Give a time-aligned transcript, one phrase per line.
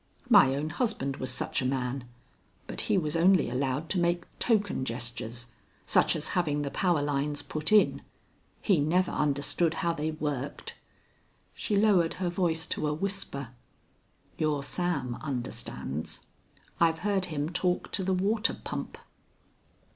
[0.29, 2.05] My own husband was such a man,
[2.65, 5.51] but he was only allowed to make token gestures,
[5.85, 8.01] such as having the power lines put in.
[8.63, 10.73] He never understood how they worked."
[11.53, 13.49] She lowered her voice to a whisper,
[14.39, 16.25] "Your Sam understands.
[16.79, 18.97] I've heard him talk to the water pump."